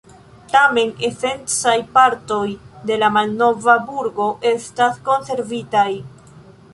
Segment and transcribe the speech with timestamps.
[0.53, 2.41] Tamen esencaj partoj
[2.91, 5.89] de la malnova burgo estas konservitaj.